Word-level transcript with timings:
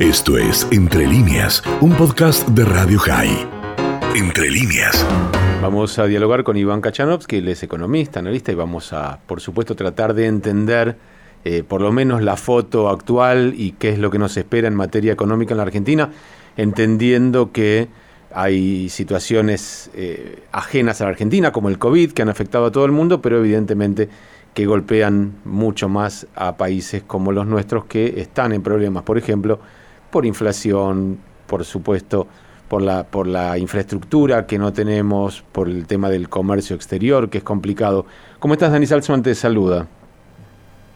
Esto 0.00 0.38
es 0.38 0.66
Entre 0.70 1.06
líneas, 1.06 1.62
un 1.82 1.92
podcast 1.92 2.48
de 2.48 2.64
Radio 2.64 2.98
High. 3.00 3.46
Entre 4.16 4.48
líneas. 4.48 5.06
Vamos 5.60 5.98
a 5.98 6.06
dialogar 6.06 6.42
con 6.42 6.56
Iván 6.56 6.80
Kachanovsky, 6.80 7.36
él 7.36 7.48
es 7.48 7.62
economista, 7.62 8.20
analista, 8.20 8.50
y 8.50 8.54
vamos 8.54 8.94
a, 8.94 9.20
por 9.26 9.42
supuesto, 9.42 9.76
tratar 9.76 10.14
de 10.14 10.24
entender 10.24 10.96
eh, 11.44 11.64
por 11.68 11.82
lo 11.82 11.92
menos 11.92 12.22
la 12.22 12.38
foto 12.38 12.88
actual 12.88 13.52
y 13.54 13.72
qué 13.72 13.90
es 13.90 13.98
lo 13.98 14.10
que 14.10 14.18
nos 14.18 14.38
espera 14.38 14.68
en 14.68 14.74
materia 14.74 15.12
económica 15.12 15.52
en 15.52 15.58
la 15.58 15.64
Argentina, 15.64 16.10
entendiendo 16.56 17.52
que 17.52 17.88
hay 18.32 18.88
situaciones 18.88 19.90
eh, 19.92 20.44
ajenas 20.50 21.02
a 21.02 21.04
la 21.04 21.10
Argentina, 21.10 21.52
como 21.52 21.68
el 21.68 21.78
COVID, 21.78 22.12
que 22.12 22.22
han 22.22 22.30
afectado 22.30 22.64
a 22.64 22.72
todo 22.72 22.86
el 22.86 22.92
mundo, 22.92 23.20
pero 23.20 23.36
evidentemente 23.36 24.08
que 24.54 24.64
golpean 24.64 25.34
mucho 25.44 25.90
más 25.90 26.26
a 26.36 26.56
países 26.56 27.02
como 27.02 27.32
los 27.32 27.46
nuestros 27.46 27.84
que 27.84 28.18
están 28.18 28.54
en 28.54 28.62
problemas. 28.62 29.02
Por 29.02 29.18
ejemplo, 29.18 29.60
por 30.10 30.26
inflación, 30.26 31.18
por 31.46 31.64
supuesto, 31.64 32.26
por 32.68 32.82
la, 32.82 33.04
por 33.04 33.26
la 33.26 33.58
infraestructura 33.58 34.46
que 34.46 34.58
no 34.58 34.72
tenemos, 34.72 35.42
por 35.52 35.68
el 35.68 35.86
tema 35.86 36.08
del 36.08 36.28
comercio 36.28 36.76
exterior, 36.76 37.28
que 37.28 37.38
es 37.38 37.44
complicado. 37.44 38.06
¿Cómo 38.38 38.54
estás, 38.54 38.72
Dani 38.72 38.86
Salzman? 38.86 39.22
Te 39.22 39.34
saluda. 39.34 39.86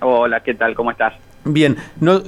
Hola, 0.00 0.40
¿qué 0.40 0.54
tal? 0.54 0.74
¿Cómo 0.74 0.90
estás? 0.90 1.14
Bien, 1.46 1.76
no, 2.00 2.22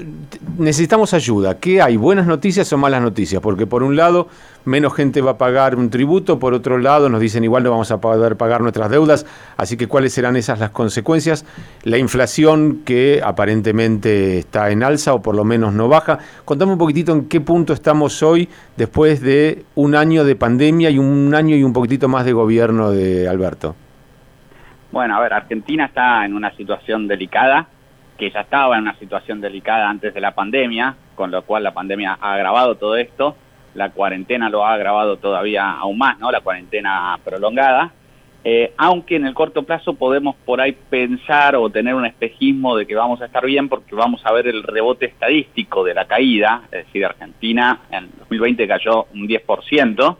necesitamos 0.58 1.14
ayuda. 1.14 1.58
¿Qué 1.58 1.80
hay? 1.80 1.96
¿Buenas 1.96 2.26
noticias 2.26 2.70
o 2.74 2.76
malas 2.76 3.00
noticias? 3.00 3.40
Porque 3.40 3.66
por 3.66 3.82
un 3.82 3.96
lado, 3.96 4.28
menos 4.66 4.92
gente 4.94 5.22
va 5.22 5.32
a 5.32 5.38
pagar 5.38 5.76
un 5.76 5.88
tributo, 5.88 6.38
por 6.38 6.52
otro 6.52 6.76
lado, 6.76 7.08
nos 7.08 7.22
dicen 7.22 7.42
igual 7.42 7.62
no 7.62 7.70
vamos 7.70 7.90
a 7.90 7.98
poder 7.98 8.36
pagar 8.36 8.60
nuestras 8.60 8.90
deudas, 8.90 9.24
así 9.56 9.78
que 9.78 9.86
¿cuáles 9.86 10.12
serán 10.12 10.36
esas 10.36 10.60
las 10.60 10.68
consecuencias? 10.68 11.46
La 11.84 11.96
inflación 11.96 12.82
que 12.84 13.22
aparentemente 13.24 14.38
está 14.38 14.70
en 14.70 14.82
alza 14.82 15.14
o 15.14 15.22
por 15.22 15.34
lo 15.34 15.44
menos 15.44 15.72
no 15.72 15.88
baja. 15.88 16.18
Contame 16.44 16.72
un 16.72 16.78
poquitito 16.78 17.12
en 17.12 17.26
qué 17.26 17.40
punto 17.40 17.72
estamos 17.72 18.22
hoy 18.22 18.50
después 18.76 19.22
de 19.22 19.64
un 19.76 19.94
año 19.94 20.24
de 20.24 20.36
pandemia 20.36 20.90
y 20.90 20.98
un 20.98 21.34
año 21.34 21.56
y 21.56 21.64
un 21.64 21.72
poquitito 21.72 22.06
más 22.06 22.26
de 22.26 22.34
gobierno 22.34 22.90
de 22.90 23.26
Alberto. 23.26 23.74
Bueno, 24.92 25.16
a 25.16 25.20
ver, 25.20 25.32
Argentina 25.32 25.86
está 25.86 26.26
en 26.26 26.34
una 26.34 26.54
situación 26.54 27.08
delicada 27.08 27.66
que 28.16 28.30
ya 28.30 28.40
estaba 28.40 28.76
en 28.76 28.82
una 28.82 28.98
situación 28.98 29.40
delicada 29.40 29.88
antes 29.88 30.14
de 30.14 30.20
la 30.20 30.34
pandemia, 30.34 30.96
con 31.14 31.30
lo 31.30 31.42
cual 31.42 31.62
la 31.62 31.74
pandemia 31.74 32.18
ha 32.20 32.34
agravado 32.34 32.76
todo 32.76 32.96
esto, 32.96 33.36
la 33.74 33.90
cuarentena 33.90 34.48
lo 34.48 34.64
ha 34.64 34.72
agravado 34.72 35.18
todavía 35.18 35.70
aún 35.70 35.98
más, 35.98 36.18
¿no? 36.18 36.30
La 36.30 36.40
cuarentena 36.40 37.18
prolongada, 37.22 37.92
eh, 38.42 38.72
aunque 38.78 39.16
en 39.16 39.26
el 39.26 39.34
corto 39.34 39.64
plazo 39.64 39.94
podemos 39.94 40.36
por 40.44 40.60
ahí 40.60 40.72
pensar 40.72 41.56
o 41.56 41.68
tener 41.68 41.94
un 41.94 42.06
espejismo 42.06 42.76
de 42.76 42.86
que 42.86 42.94
vamos 42.94 43.20
a 43.20 43.26
estar 43.26 43.44
bien 43.44 43.68
porque 43.68 43.94
vamos 43.94 44.24
a 44.24 44.32
ver 44.32 44.46
el 44.46 44.62
rebote 44.62 45.06
estadístico 45.06 45.84
de 45.84 45.94
la 45.94 46.06
caída, 46.06 46.62
es 46.70 46.86
decir, 46.86 47.04
Argentina 47.04 47.80
en 47.90 48.08
2020 48.18 48.68
cayó 48.68 49.06
un 49.12 49.28
10% 49.28 50.16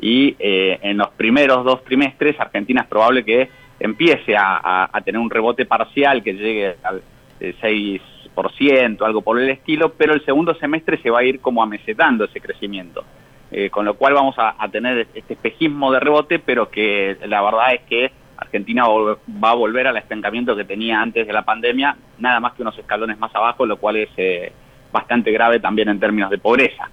y 0.00 0.36
eh, 0.38 0.78
en 0.82 0.98
los 0.98 1.08
primeros 1.10 1.64
dos 1.64 1.84
trimestres 1.84 2.38
Argentina 2.38 2.82
es 2.82 2.88
probable 2.88 3.24
que 3.24 3.48
empiece 3.80 4.34
a 4.36 4.90
tener 5.04 5.20
un 5.20 5.30
rebote 5.30 5.64
parcial 5.64 6.22
que 6.24 6.32
llegue 6.32 6.74
al 6.82 7.00
6%, 7.40 9.02
algo 9.02 9.22
por 9.22 9.40
el 9.40 9.50
estilo, 9.50 9.92
pero 9.92 10.14
el 10.14 10.24
segundo 10.24 10.54
semestre 10.54 10.98
se 11.02 11.10
va 11.10 11.20
a 11.20 11.24
ir 11.24 11.40
como 11.40 11.62
amesetando 11.62 12.24
ese 12.24 12.40
crecimiento. 12.40 13.04
Eh, 13.50 13.70
con 13.70 13.86
lo 13.86 13.94
cual 13.94 14.12
vamos 14.12 14.34
a, 14.36 14.68
tener 14.70 15.08
este 15.14 15.32
espejismo 15.32 15.90
de 15.90 16.00
rebote, 16.00 16.38
pero 16.38 16.70
que 16.70 17.16
la 17.26 17.40
verdad 17.40 17.74
es 17.74 17.80
que 17.88 18.12
Argentina 18.36 18.84
va 18.86 19.50
a 19.50 19.54
volver 19.54 19.86
al 19.86 19.96
estancamiento 19.96 20.54
que 20.54 20.64
tenía 20.64 21.00
antes 21.00 21.26
de 21.26 21.32
la 21.32 21.42
pandemia, 21.42 21.96
nada 22.18 22.40
más 22.40 22.52
que 22.52 22.62
unos 22.62 22.78
escalones 22.78 23.18
más 23.18 23.34
abajo, 23.34 23.64
lo 23.64 23.78
cual 23.78 23.96
es 23.96 24.10
eh, 24.18 24.52
bastante 24.92 25.32
grave 25.32 25.60
también 25.60 25.88
en 25.88 25.98
términos 25.98 26.30
de 26.30 26.36
pobreza. 26.38 26.90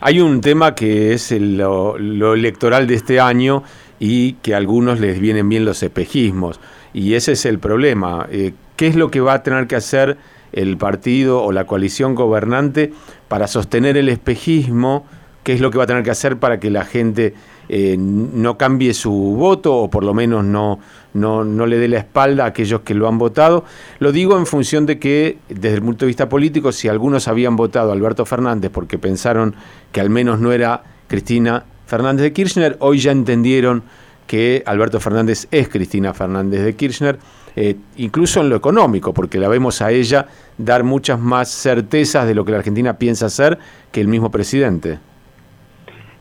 Hay 0.00 0.20
un 0.20 0.40
tema 0.40 0.74
que 0.74 1.12
es 1.12 1.30
lo, 1.32 1.96
electoral 2.34 2.86
de 2.88 2.94
este 2.94 3.20
año 3.20 3.62
y 3.98 4.34
que 4.34 4.54
a 4.54 4.56
algunos 4.56 4.98
les 4.98 5.20
vienen 5.20 5.48
bien 5.48 5.64
los 5.64 5.82
espejismos, 5.84 6.60
y 6.92 7.14
ese 7.14 7.32
es 7.32 7.46
el 7.46 7.60
problema. 7.60 8.26
Eh, 8.30 8.52
¿Qué 8.76 8.86
es 8.86 8.96
lo 8.96 9.10
que 9.10 9.20
va 9.20 9.34
a 9.34 9.42
tener 9.42 9.66
que 9.66 9.76
hacer 9.76 10.18
el 10.52 10.76
partido 10.76 11.42
o 11.42 11.52
la 11.52 11.64
coalición 11.64 12.14
gobernante 12.14 12.92
para 13.28 13.46
sostener 13.46 13.96
el 13.96 14.08
espejismo? 14.08 15.06
¿Qué 15.42 15.52
es 15.52 15.60
lo 15.60 15.70
que 15.70 15.78
va 15.78 15.84
a 15.84 15.86
tener 15.86 16.02
que 16.02 16.10
hacer 16.10 16.38
para 16.38 16.60
que 16.60 16.70
la 16.70 16.84
gente 16.84 17.34
eh, 17.68 17.96
no 17.98 18.56
cambie 18.58 18.94
su 18.94 19.12
voto 19.12 19.76
o 19.76 19.90
por 19.90 20.04
lo 20.04 20.14
menos 20.14 20.44
no, 20.44 20.78
no, 21.14 21.44
no, 21.44 21.66
le 21.66 21.78
dé 21.78 21.88
la 21.88 21.98
espalda 21.98 22.44
a 22.44 22.48
aquellos 22.48 22.80
que 22.82 22.94
lo 22.94 23.08
han 23.08 23.18
votado. 23.18 23.64
Lo 23.98 24.12
digo 24.12 24.36
en 24.36 24.46
función 24.46 24.86
de 24.86 24.98
que, 24.98 25.38
desde 25.48 25.76
el 25.76 25.82
punto 25.82 26.04
de 26.04 26.08
vista 26.08 26.28
político, 26.28 26.70
si 26.72 26.88
algunos 26.88 27.28
habían 27.28 27.56
votado 27.56 27.90
a 27.90 27.94
Alberto 27.94 28.24
Fernández 28.24 28.70
porque 28.72 28.98
pensaron 28.98 29.54
que 29.92 30.00
al 30.00 30.10
menos 30.10 30.40
no 30.40 30.52
era 30.52 30.82
Cristina 31.08 31.64
Fernández 31.86 32.24
de 32.24 32.32
Kirchner, 32.32 32.76
hoy 32.80 32.98
ya 32.98 33.12
entendieron 33.12 33.84
que 34.26 34.62
Alberto 34.66 35.00
Fernández 35.00 35.46
es 35.50 35.68
Cristina 35.68 36.12
Fernández 36.12 36.64
de 36.64 36.74
Kirchner 36.74 37.18
eh, 37.56 37.74
incluso 37.96 38.42
en 38.42 38.50
lo 38.50 38.56
económico, 38.56 39.14
porque 39.14 39.38
la 39.38 39.48
vemos 39.48 39.80
a 39.80 39.90
ella 39.90 40.26
dar 40.58 40.84
muchas 40.84 41.18
más 41.18 41.50
certezas 41.50 42.26
de 42.26 42.34
lo 42.34 42.44
que 42.44 42.52
la 42.52 42.58
Argentina 42.58 42.98
piensa 42.98 43.26
hacer 43.26 43.58
que 43.90 44.02
el 44.02 44.08
mismo 44.08 44.30
presidente. 44.30 44.98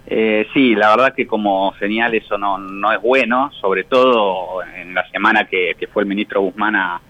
Eh, 0.08 0.48
sí, 0.54 0.76
la 0.76 0.96
verdad 0.96 1.14
que 1.14 1.28
como 1.28 1.74
señal 1.78 2.14
eso 2.14 2.38
no, 2.38 2.58
no 2.58 2.92
es 2.94 3.02
bueno, 3.02 3.52
sobre 3.60 3.84
todo 3.84 4.64
en 4.64 4.94
la 4.94 5.06
semana 5.10 5.46
que, 5.46 5.76
fue 5.92 6.04
el 6.04 6.10
ministro 6.10 6.42
Guzmán 6.42 6.76
a, 6.76 7.02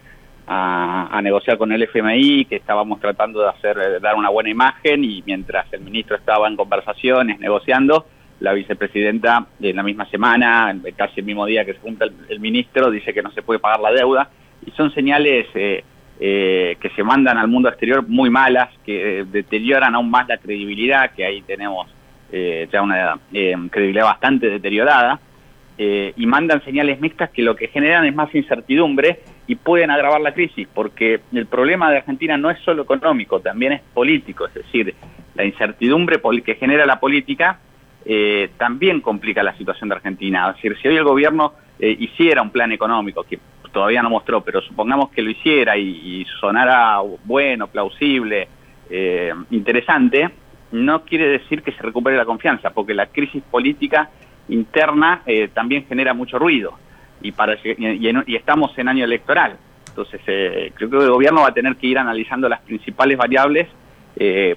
a, 0.47 1.21
negociar 1.21 1.57
con 1.57 1.71
el 1.71 1.83
FMI, 1.83 2.45
que 2.45 2.55
estábamos 2.55 2.99
tratando 2.99 3.41
de 3.41 3.49
hacer 3.49 4.01
dar 4.01 4.15
una 4.15 4.29
buena 4.29 4.49
imagen 4.49 5.03
y 5.03 5.21
mientras 5.25 5.71
el 5.73 5.81
ministro 5.81 6.15
estaba 6.15 6.47
en 6.47 6.55
conversaciones, 6.55 7.39
negociando, 7.39 8.07
la 8.39 8.53
vicepresidenta 8.53 9.47
en 9.61 9.75
la 9.75 9.83
misma 9.83 10.05
semana, 10.09 10.75
casi 10.95 11.21
el 11.21 11.25
mismo 11.25 11.45
día 11.45 11.65
que 11.65 11.73
se 11.73 11.79
junta 11.79 12.05
el, 12.05 12.39
ministro, 12.39 12.91
dice 12.91 13.13
que 13.13 13.21
no 13.21 13.31
se 13.31 13.41
puede 13.41 13.59
pagar 13.59 13.79
la 13.79 13.91
deuda. 13.91 14.29
Y 14.65 14.71
son 14.71 14.93
señales 14.93 15.47
eh, 15.55 15.83
eh, 16.19 16.77
que 16.79 16.89
se 16.89 17.03
mandan 17.03 17.37
al 17.37 17.47
mundo 17.47 17.69
exterior 17.69 18.05
muy 18.07 18.29
malas, 18.29 18.69
que 18.85 19.19
eh, 19.19 19.25
deterioran 19.25 19.95
aún 19.95 20.09
más 20.09 20.27
la 20.27 20.37
credibilidad, 20.37 21.11
que 21.11 21.25
ahí 21.25 21.41
tenemos 21.41 21.87
ya 22.69 22.81
una 22.81 23.17
credibilidad 23.69 24.03
bastante 24.03 24.49
deteriorada, 24.49 25.21
y 25.77 26.25
mandan 26.25 26.61
señales 26.65 26.99
mixtas 26.99 27.29
que 27.29 27.41
lo 27.41 27.55
que 27.55 27.69
generan 27.69 28.05
es 28.05 28.13
más 28.13 28.33
incertidumbre 28.35 29.19
y 29.47 29.55
pueden 29.55 29.89
agravar 29.89 30.19
la 30.19 30.33
crisis, 30.33 30.67
porque 30.73 31.21
el 31.31 31.45
problema 31.45 31.89
de 31.89 31.97
Argentina 31.97 32.35
no 32.35 32.49
es 32.49 32.59
solo 32.59 32.83
económico, 32.83 33.39
también 33.39 33.73
es 33.73 33.81
político, 33.93 34.47
es 34.47 34.53
decir, 34.55 34.93
la 35.35 35.45
incertidumbre 35.45 36.19
que 36.43 36.55
genera 36.55 36.85
la 36.85 36.99
política 36.99 37.59
eh, 38.07 38.51
también 38.57 39.01
complica 39.01 39.41
la 39.41 39.57
situación 39.57 39.89
de 39.89 39.95
Argentina. 39.95 40.49
Es 40.49 40.55
decir, 40.57 40.77
si 40.79 40.87
hoy 40.87 40.97
el 40.97 41.03
gobierno 41.03 41.53
eh, 41.79 41.95
hiciera 41.99 42.43
un 42.43 42.51
plan 42.51 42.71
económico, 42.71 43.23
que 43.23 43.39
todavía 43.73 44.03
no 44.03 44.11
mostró, 44.11 44.41
pero 44.41 44.61
supongamos 44.61 45.09
que 45.09 45.23
lo 45.23 45.31
hiciera 45.31 45.75
y, 45.75 46.23
sonara 46.39 46.99
bueno, 47.23 47.67
plausible, 47.67 48.47
eh, 48.91 49.33
interesante, 49.49 50.29
no 50.71 51.03
quiere 51.03 51.27
decir 51.29 51.63
que 51.63 51.71
se 51.71 51.81
recupere 51.81 52.15
la 52.15 52.25
confianza, 52.25 52.69
porque 52.69 52.93
la 52.93 53.07
crisis 53.07 53.41
política 53.49 54.09
interna 54.49 55.23
también 55.53 55.85
genera 55.87 56.13
mucho 56.13 56.37
ruido 56.37 56.77
y, 57.21 57.31
para, 57.31 57.57
y, 57.63 58.35
estamos 58.35 58.77
en 58.77 58.87
año 58.87 59.03
electoral. 59.03 59.57
Entonces, 59.87 60.21
creo 60.23 60.89
que 60.89 60.97
el 60.97 61.09
gobierno 61.09 61.41
va 61.41 61.47
a 61.47 61.53
tener 61.53 61.75
que 61.77 61.87
ir 61.87 61.97
analizando 61.97 62.47
las 62.47 62.61
principales 62.61 63.17
variables 63.17 63.67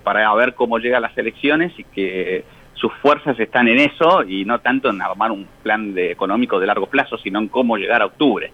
para 0.03 0.34
ver 0.34 0.54
cómo 0.54 0.78
llegan 0.78 1.03
las 1.03 1.16
elecciones 1.16 1.72
y 1.78 1.84
que 1.84 2.44
sus 2.80 2.92
fuerzas 3.02 3.38
están 3.38 3.68
en 3.68 3.78
eso 3.78 4.22
y 4.22 4.44
no 4.44 4.60
tanto 4.60 4.90
en 4.90 5.02
armar 5.02 5.32
un 5.32 5.46
plan 5.62 5.94
de 5.94 6.12
económico 6.12 6.60
de 6.60 6.66
largo 6.66 6.86
plazo, 6.86 7.18
sino 7.18 7.38
en 7.40 7.48
cómo 7.48 7.76
llegar 7.76 8.02
a 8.02 8.06
octubre. 8.06 8.52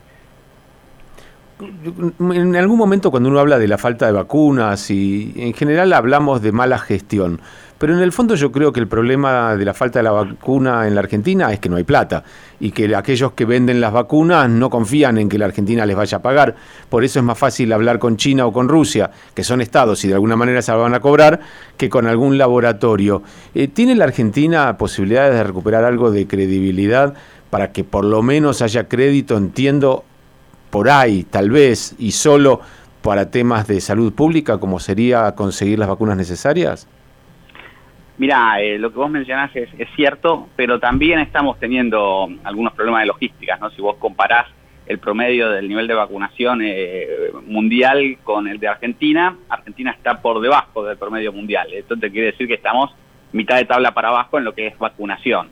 En 2.18 2.56
algún 2.56 2.78
momento 2.78 3.10
cuando 3.10 3.28
uno 3.28 3.38
habla 3.38 3.58
de 3.58 3.68
la 3.68 3.78
falta 3.78 4.06
de 4.06 4.12
vacunas 4.12 4.90
y 4.90 5.32
en 5.36 5.54
general 5.54 5.92
hablamos 5.92 6.42
de 6.42 6.52
mala 6.52 6.78
gestión, 6.78 7.40
pero 7.78 7.92
en 7.94 8.00
el 8.00 8.12
fondo 8.12 8.34
yo 8.34 8.52
creo 8.52 8.72
que 8.72 8.80
el 8.80 8.86
problema 8.86 9.56
de 9.56 9.64
la 9.64 9.74
falta 9.74 9.98
de 9.98 10.04
la 10.04 10.12
vacuna 10.12 10.86
en 10.86 10.94
la 10.94 11.00
Argentina 11.00 11.52
es 11.52 11.58
que 11.58 11.68
no 11.68 11.76
hay 11.76 11.84
plata 11.84 12.22
y 12.60 12.70
que 12.70 12.94
aquellos 12.94 13.32
que 13.32 13.44
venden 13.44 13.80
las 13.80 13.92
vacunas 13.92 14.48
no 14.48 14.70
confían 14.70 15.18
en 15.18 15.28
que 15.28 15.38
la 15.38 15.46
Argentina 15.46 15.84
les 15.84 15.96
vaya 15.96 16.18
a 16.18 16.22
pagar. 16.22 16.54
Por 16.88 17.04
eso 17.04 17.18
es 17.18 17.24
más 17.24 17.36
fácil 17.36 17.72
hablar 17.72 17.98
con 17.98 18.16
China 18.16 18.46
o 18.46 18.52
con 18.52 18.68
Rusia, 18.68 19.10
que 19.34 19.44
son 19.44 19.60
estados 19.60 20.04
y 20.04 20.08
de 20.08 20.14
alguna 20.14 20.36
manera 20.36 20.62
se 20.62 20.72
van 20.72 20.94
a 20.94 21.00
cobrar, 21.00 21.40
que 21.76 21.90
con 21.90 22.06
algún 22.06 22.38
laboratorio. 22.38 23.22
Eh, 23.54 23.68
¿Tiene 23.68 23.96
la 23.96 24.04
Argentina 24.04 24.78
posibilidades 24.78 25.34
de 25.34 25.44
recuperar 25.44 25.84
algo 25.84 26.10
de 26.10 26.26
credibilidad 26.26 27.14
para 27.50 27.72
que 27.72 27.84
por 27.84 28.04
lo 28.04 28.22
menos 28.22 28.62
haya 28.62 28.88
crédito, 28.88 29.36
entiendo, 29.36 30.04
por 30.74 30.90
ahí, 30.90 31.22
tal 31.22 31.52
vez, 31.52 31.94
y 32.00 32.10
solo 32.10 32.60
para 33.00 33.30
temas 33.30 33.68
de 33.68 33.80
salud 33.80 34.12
pública, 34.12 34.58
como 34.58 34.80
sería 34.80 35.32
conseguir 35.36 35.78
las 35.78 35.86
vacunas 35.86 36.16
necesarias? 36.16 36.88
Mira, 38.18 38.60
eh, 38.60 38.76
lo 38.76 38.90
que 38.90 38.98
vos 38.98 39.08
mencionás 39.08 39.54
es, 39.54 39.68
cierto, 39.94 40.48
pero 40.56 40.80
también 40.80 41.20
estamos 41.20 41.60
teniendo 41.60 42.28
algunos 42.42 42.72
problemas 42.72 43.02
de 43.02 43.06
logística, 43.06 43.56
¿no? 43.58 43.70
Si 43.70 43.80
vos 43.80 43.98
comparás 44.00 44.48
el 44.86 44.98
promedio 44.98 45.48
del 45.48 45.68
nivel 45.68 45.86
de 45.86 45.94
vacunación 45.94 46.58
eh, 46.64 47.06
mundial 47.46 48.18
con 48.24 48.48
el 48.48 48.58
de 48.58 48.66
Argentina, 48.66 49.36
Argentina 49.48 49.92
está 49.92 50.20
por 50.20 50.40
debajo 50.40 50.82
del 50.82 50.98
promedio 50.98 51.32
mundial. 51.32 51.72
Esto 51.72 51.96
te 51.96 52.10
quiere 52.10 52.32
decir 52.32 52.48
que 52.48 52.54
estamos 52.54 52.92
mitad 53.30 53.58
de 53.58 53.64
tabla 53.64 53.94
para 53.94 54.08
abajo 54.08 54.38
en 54.38 54.44
lo 54.44 54.56
que 54.56 54.66
es 54.66 54.76
vacunación. 54.76 55.50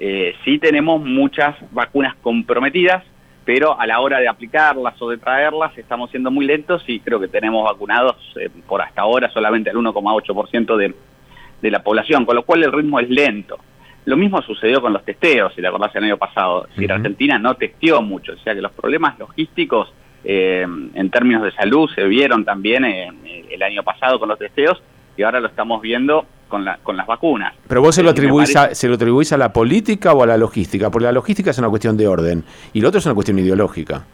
Eh, 0.00 0.34
sí 0.44 0.58
tenemos 0.58 1.00
muchas 1.00 1.54
vacunas 1.70 2.16
comprometidas, 2.16 3.04
pero 3.46 3.80
a 3.80 3.86
la 3.86 4.00
hora 4.00 4.18
de 4.18 4.28
aplicarlas 4.28 5.00
o 5.00 5.08
de 5.08 5.18
traerlas 5.18 5.78
estamos 5.78 6.10
siendo 6.10 6.32
muy 6.32 6.44
lentos 6.44 6.82
y 6.88 6.98
creo 6.98 7.20
que 7.20 7.28
tenemos 7.28 7.64
vacunados 7.64 8.16
eh, 8.40 8.50
por 8.66 8.82
hasta 8.82 9.02
ahora 9.02 9.30
solamente 9.30 9.70
el 9.70 9.76
1,8% 9.76 10.76
de, 10.76 10.94
de 11.62 11.70
la 11.70 11.82
población, 11.82 12.26
con 12.26 12.34
lo 12.34 12.42
cual 12.42 12.64
el 12.64 12.72
ritmo 12.72 12.98
es 12.98 13.08
lento. 13.08 13.56
Lo 14.04 14.16
mismo 14.16 14.42
sucedió 14.42 14.80
con 14.80 14.92
los 14.92 15.04
testeos, 15.04 15.54
si 15.54 15.60
te 15.60 15.68
acordás 15.68 15.94
el 15.94 16.04
año 16.04 16.16
pasado. 16.16 16.66
Si 16.76 16.90
Argentina 16.90 17.38
no 17.38 17.54
testeó 17.54 18.02
mucho, 18.02 18.32
o 18.32 18.38
sea 18.38 18.52
que 18.52 18.60
los 18.60 18.72
problemas 18.72 19.16
logísticos 19.18 19.92
eh, 20.24 20.66
en 20.94 21.10
términos 21.10 21.44
de 21.44 21.52
salud 21.52 21.88
se 21.94 22.04
vieron 22.04 22.44
también 22.44 22.84
el 22.84 23.62
año 23.62 23.84
pasado 23.84 24.18
con 24.18 24.28
los 24.28 24.38
testeos 24.40 24.82
y 25.16 25.22
ahora 25.22 25.38
lo 25.38 25.46
estamos 25.46 25.80
viendo 25.80 26.26
con, 26.48 26.64
la, 26.64 26.78
con 26.82 26.96
las 26.96 27.06
vacunas. 27.06 27.54
Pero 27.66 27.82
vos 27.82 27.94
se 27.94 28.02
lo, 28.02 28.10
atribuís 28.10 28.54
a, 28.56 28.74
se 28.74 28.88
lo 28.88 28.94
atribuís 28.94 29.32
a 29.32 29.36
la 29.36 29.52
política 29.52 30.12
o 30.12 30.22
a 30.22 30.26
la 30.26 30.36
logística, 30.36 30.90
porque 30.90 31.04
la 31.04 31.12
logística 31.12 31.50
es 31.50 31.58
una 31.58 31.68
cuestión 31.68 31.96
de 31.96 32.08
orden 32.08 32.44
y 32.72 32.80
lo 32.80 32.88
otro 32.88 32.98
es 32.98 33.06
una 33.06 33.14
cuestión 33.14 33.38
ideológica. 33.38 34.04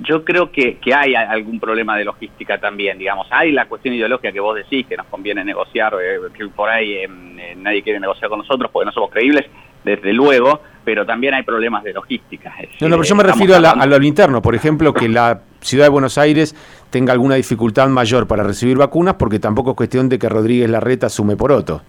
yo 0.00 0.24
creo 0.24 0.50
que, 0.50 0.78
que, 0.78 0.94
hay 0.94 1.14
algún 1.14 1.60
problema 1.60 1.96
de 1.96 2.04
logística 2.04 2.58
también, 2.58 2.98
digamos. 2.98 3.26
Hay 3.30 3.52
la 3.52 3.66
cuestión 3.66 3.94
ideológica 3.94 4.32
que 4.32 4.40
vos 4.40 4.56
decís, 4.56 4.86
que 4.86 4.96
nos 4.96 5.06
conviene 5.06 5.44
negociar, 5.44 5.94
eh, 6.02 6.18
que 6.36 6.46
por 6.48 6.68
ahí 6.68 6.92
eh, 6.92 7.08
eh, 7.38 7.54
nadie 7.56 7.82
quiere 7.82 8.00
negociar 8.00 8.28
con 8.28 8.40
nosotros 8.40 8.70
porque 8.72 8.86
no 8.86 8.92
somos 8.92 9.10
creíbles, 9.10 9.46
desde 9.84 10.12
luego, 10.12 10.60
pero 10.84 11.06
también 11.06 11.34
hay 11.34 11.42
problemas 11.42 11.82
de 11.82 11.92
logística. 11.92 12.54
no, 12.80 12.88
no, 12.88 12.96
pero 12.96 13.02
yo 13.04 13.14
me 13.14 13.22
refiero 13.22 13.54
a, 13.54 13.70
a, 13.70 13.86
lo 13.86 14.02
interno, 14.02 14.42
por 14.42 14.54
ejemplo, 14.54 14.92
que 14.92 15.08
la 15.08 15.40
ciudad 15.60 15.86
de 15.86 15.90
Buenos 15.90 16.18
Aires 16.18 16.54
tenga 16.90 17.12
alguna 17.12 17.34
dificultad 17.36 17.88
mayor 17.88 18.26
para 18.26 18.44
recibir 18.44 18.76
vacunas, 18.76 19.14
porque 19.14 19.38
tampoco 19.38 19.70
es 19.70 19.76
cuestión 19.76 20.08
de 20.08 20.18
que 20.18 20.28
Rodríguez 20.28 20.70
Larreta 20.70 21.08
sume 21.08 21.36
por 21.36 21.50
otro. 21.52 21.82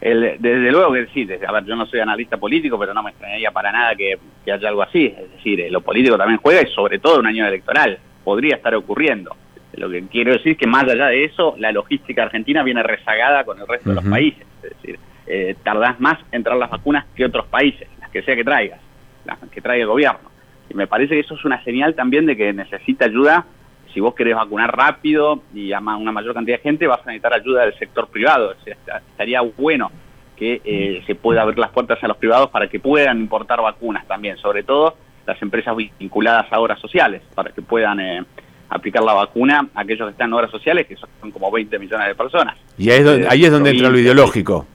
desde 0.00 0.70
luego 0.70 0.92
que 0.92 1.06
sí, 1.12 1.28
a 1.46 1.52
ver, 1.52 1.64
yo 1.64 1.76
no 1.76 1.86
soy 1.86 2.00
analista 2.00 2.36
político, 2.36 2.78
pero 2.78 2.94
no 2.94 3.02
me 3.02 3.10
extrañaría 3.10 3.50
para 3.50 3.72
nada 3.72 3.94
que, 3.94 4.18
haya 4.50 4.68
algo 4.68 4.82
así. 4.82 5.06
Es 5.06 5.32
decir, 5.32 5.60
eh, 5.60 5.70
lo 5.70 5.80
político 5.80 6.16
también 6.16 6.38
juega 6.42 6.62
y 6.62 6.72
sobre 6.72 6.98
todo 6.98 7.14
en 7.14 7.20
un 7.20 7.26
año 7.26 7.46
electoral. 7.46 7.98
Podría 8.22 8.56
estar 8.56 8.74
ocurriendo. 8.74 9.36
Lo 9.76 9.90
que 9.90 10.04
quiero 10.06 10.32
decir 10.32 10.52
es 10.52 10.58
que 10.58 10.66
más 10.66 10.84
allá 10.84 11.08
de 11.08 11.24
eso, 11.24 11.56
la 11.58 11.72
logística 11.72 12.22
argentina 12.22 12.62
viene 12.62 12.82
rezagada 12.82 13.44
con 13.44 13.60
el 13.60 13.66
resto 13.66 13.90
de 13.90 13.96
los 13.96 14.04
países. 14.04 14.46
Es 14.62 14.70
decir, 14.70 14.98
eh, 15.26 15.56
tardás 15.62 16.00
más 16.00 16.18
en 16.32 16.42
traer 16.42 16.58
las 16.58 16.70
vacunas 16.70 17.06
que 17.14 17.24
otros 17.24 17.46
países, 17.46 17.88
las 18.00 18.10
que 18.10 18.22
sea 18.22 18.36
que 18.36 18.44
traigas, 18.44 18.80
las 19.24 19.38
que 19.50 19.60
traiga 19.60 19.82
el 19.82 19.88
gobierno. 19.88 20.30
Y 20.68 20.74
me 20.74 20.86
parece 20.86 21.14
que 21.14 21.20
eso 21.20 21.34
es 21.34 21.44
una 21.44 21.62
señal 21.64 21.94
también 21.94 22.26
de 22.26 22.36
que 22.36 22.52
necesita 22.52 23.06
ayuda. 23.06 23.44
Si 23.92 24.00
vos 24.00 24.14
querés 24.14 24.34
vacunar 24.34 24.76
rápido 24.76 25.42
y 25.54 25.72
a 25.72 25.78
una 25.78 26.12
mayor 26.12 26.34
cantidad 26.34 26.56
de 26.56 26.62
gente, 26.62 26.86
vas 26.86 27.00
a 27.00 27.06
necesitar 27.06 27.34
ayuda 27.34 27.62
del 27.62 27.78
sector 27.78 28.08
privado. 28.08 28.54
estaría 28.64 29.40
bueno 29.40 29.90
que 30.36 30.60
eh, 30.64 31.02
se 31.06 31.14
pueda 31.14 31.42
abrir 31.42 31.58
las 31.58 31.70
puertas 31.70 32.02
a 32.02 32.08
los 32.08 32.16
privados 32.16 32.50
para 32.50 32.68
que 32.68 32.80
puedan 32.80 33.20
importar 33.20 33.60
vacunas 33.60 34.06
también, 34.06 34.36
sobre 34.38 34.64
todo 34.64 34.96
las 35.26 35.40
empresas 35.40 35.74
vinculadas 35.76 36.52
a 36.52 36.60
obras 36.60 36.80
sociales, 36.80 37.22
para 37.34 37.50
que 37.50 37.62
puedan 37.62 38.00
eh, 38.00 38.24
aplicar 38.68 39.02
la 39.02 39.14
vacuna 39.14 39.68
a 39.74 39.80
aquellos 39.80 40.08
que 40.08 40.12
están 40.12 40.28
en 40.28 40.34
obras 40.34 40.50
sociales, 40.50 40.86
que 40.86 40.96
son 40.96 41.30
como 41.30 41.50
20 41.50 41.78
millones 41.78 42.08
de 42.08 42.14
personas. 42.14 42.56
Y 42.76 42.90
ahí 42.90 42.98
es 42.98 43.04
donde, 43.04 43.28
ahí 43.28 43.44
es 43.44 43.50
donde 43.50 43.70
entra 43.70 43.88
lo 43.88 43.98
ideológico, 43.98 44.66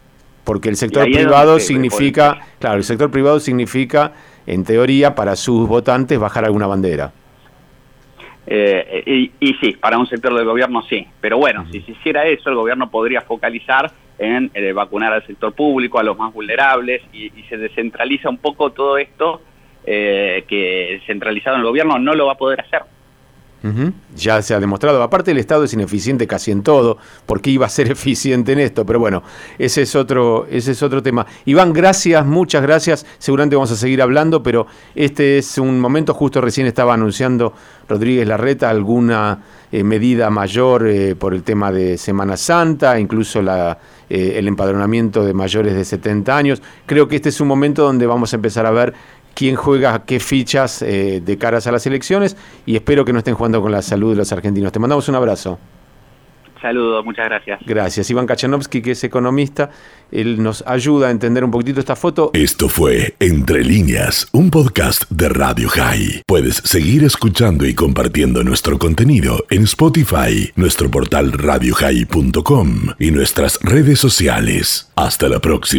porque 0.44 0.70
el 0.70 0.76
sector 0.76 1.04
privado 1.06 1.60
significa, 1.60 2.40
claro, 2.60 2.78
el 2.78 2.84
sector 2.84 3.12
privado 3.12 3.40
significa 3.40 4.14
en 4.50 4.64
teoría, 4.64 5.14
para 5.14 5.36
sus 5.36 5.68
votantes 5.68 6.18
bajar 6.20 6.44
alguna 6.44 6.66
bandera. 6.66 7.12
Eh, 8.48 9.30
y, 9.40 9.54
sí, 9.62 9.74
para 9.74 10.00
un 10.00 10.08
sector 10.08 10.34
del 10.34 10.44
gobierno 10.46 10.82
sí. 10.90 11.06
Pero 11.22 11.38
bueno, 11.38 11.68
si 11.72 11.82
se 11.82 11.92
hiciera 11.92 12.26
eso, 12.26 12.50
el 12.50 12.56
gobierno 12.56 12.90
podría 12.90 13.22
focalizar 13.22 13.92
en 14.18 14.50
eh, 14.56 14.74
vacunar 14.74 15.14
al 15.14 15.26
sector 15.28 15.54
público, 15.54 16.00
a 16.00 16.04
los 16.04 16.18
más 16.18 16.34
vulnerables, 16.34 17.04
y, 17.14 17.30
se 17.48 17.58
descentraliza 17.58 18.28
un 18.28 18.40
poco 18.40 18.72
todo 18.72 18.98
esto 18.98 19.42
eh, 19.86 20.44
que 20.48 21.00
centralizado 21.06 21.58
en 21.58 21.62
el 21.62 21.68
gobierno 21.68 22.00
no 22.00 22.16
lo 22.16 22.26
va 22.26 22.34
a 22.34 22.38
poder 22.38 22.62
hacer. 22.62 22.82
Ya 24.16 24.42
se 24.42 24.54
ha 24.54 24.60
demostrado. 24.60 25.04
Aparte, 25.04 25.32
el 25.32 25.38
Estado 25.38 25.64
es 25.64 25.74
ineficiente 25.74 26.28
casi 26.28 26.52
en 26.52 26.64
todo. 26.64 26.98
¿Por 27.26 27.42
qué 27.42 27.52
iba 27.52 27.66
a 27.66 27.70
ser 27.70 27.92
eficiente 27.92 28.54
en 28.54 28.60
esto? 28.60 28.86
Pero 28.86 29.00
bueno, 29.00 29.24
ese 29.58 29.82
es 29.82 29.96
otro, 29.96 30.48
ese 30.50 30.72
es 30.72 30.84
otro 30.84 31.04
tema. 31.04 31.26
Iván, 31.46 31.74
gracias, 31.74 32.26
muchas 32.26 32.62
gracias. 32.62 33.06
Seguramente 33.18 33.56
vamos 33.56 33.72
a 33.72 33.76
seguir 33.76 34.02
hablando, 34.02 34.42
pero 34.44 34.68
este 34.96 35.38
es 35.38 35.58
un 35.58 35.80
momento. 35.80 36.14
Justo 36.14 36.42
recién 36.42 36.68
estaba 36.68 36.94
anunciando 36.94 37.54
Rodríguez 37.88 38.28
Larreta 38.28 38.70
alguna 38.70 39.40
eh, 39.72 39.84
medida 39.84 40.30
mayor 40.30 40.88
eh, 40.88 41.16
por 41.16 41.34
el 41.34 41.44
tema 41.44 41.72
de 41.72 41.98
Semana 41.98 42.38
Santa, 42.38 43.00
incluso 43.00 43.42
la, 43.42 43.78
eh, 44.10 44.34
el 44.38 44.48
empadronamiento 44.48 45.24
de 45.24 45.34
mayores 45.34 45.76
de 45.76 45.86
70 45.86 46.36
años. 46.36 46.62
Creo 46.86 47.08
que 47.08 47.16
este 47.18 47.30
es 47.30 47.40
un 47.40 47.48
momento 47.48 47.84
donde 47.84 48.08
vamos 48.08 48.34
a 48.34 48.38
empezar 48.38 48.66
a 48.66 48.72
ver 48.72 48.94
quién 49.34 49.56
juega 49.56 50.06
qué 50.06 50.20
fichas 50.20 50.82
eh, 50.82 51.22
de 51.24 51.38
caras 51.38 51.68
a 51.68 51.72
las 51.72 51.86
elecciones 51.86 52.38
y 52.66 52.76
espero 52.76 53.06
que 53.06 53.14
no 53.14 53.20
estén 53.20 53.36
jugando 53.36 53.62
con 53.62 53.72
la 53.72 53.82
salud 53.82 54.12
de 54.12 54.18
los 54.18 54.32
argentinos. 54.32 54.72
Te 54.72 54.80
mandamos 54.80 55.08
un 55.10 55.16
abrazo. 55.16 55.60
Saludos, 56.62 57.06
muchas 57.06 57.26
gracias. 57.26 57.60
Gracias. 57.66 58.10
Iván 58.10 58.26
Kachanovsky, 58.26 58.82
que 58.82 58.92
es 58.92 59.04
economista, 59.04 59.70
él 60.12 60.42
nos 60.44 60.64
ayuda 60.68 61.08
a 61.08 61.12
entender 61.12 61.44
un 61.44 61.52
poquitito 61.52 61.80
esta 61.80 61.96
foto. 61.96 62.32
Esto 62.34 62.68
fue 62.68 63.16
Entre 63.20 63.64
líneas, 63.64 64.28
un 64.34 64.50
podcast 64.50 65.10
de 65.10 65.30
Radio 65.30 65.70
High. 65.70 66.24
Puedes 66.28 66.56
seguir 66.56 67.04
escuchando 67.04 67.66
y 67.66 67.74
compartiendo 67.74 68.44
nuestro 68.44 68.78
contenido 68.78 69.46
en 69.50 69.64
Spotify, 69.64 70.52
nuestro 70.56 70.92
portal 70.92 71.32
radiohigh.com 71.32 72.70
y 73.00 73.12
nuestras 73.12 73.60
redes 73.62 74.00
sociales. 74.00 74.92
Hasta 74.96 75.30
la 75.30 75.40
próxima. 75.40 75.78